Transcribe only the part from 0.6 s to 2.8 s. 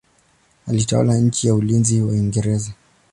Alitawala chini ya ulinzi wa Uingereza.